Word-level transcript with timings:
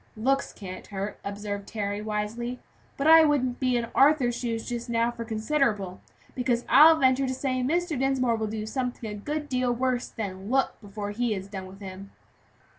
"Looks 0.17 0.51
can't 0.51 0.87
hurt," 0.87 1.19
observed 1.23 1.69
Harry, 1.69 2.01
wisely; 2.01 2.57
"but 2.97 3.05
I 3.05 3.23
wouldn't 3.23 3.59
be 3.59 3.77
in 3.77 3.89
Arthur's 3.93 4.33
shoes 4.33 4.67
just 4.67 4.89
now 4.89 5.11
for 5.11 5.23
considerable; 5.23 6.01
because 6.33 6.65
I'll 6.67 6.95
venture 6.95 7.27
to 7.27 7.33
say 7.35 7.61
Mr. 7.61 7.99
Dinsmore 7.99 8.35
will 8.37 8.47
do 8.47 8.65
something 8.65 9.07
a 9.07 9.13
good 9.13 9.47
deal 9.47 9.71
worse 9.71 10.07
than 10.07 10.49
look, 10.49 10.73
before 10.81 11.11
he 11.11 11.35
is 11.35 11.47
done 11.47 11.67
with 11.67 11.81
him." 11.81 12.09